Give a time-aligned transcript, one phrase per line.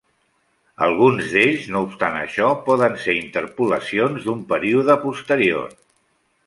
[0.85, 5.75] Alguns d'ells, no obstant això, poden ser interpolacions d'un període posterior.